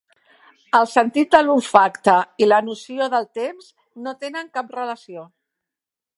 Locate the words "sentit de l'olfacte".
0.93-2.15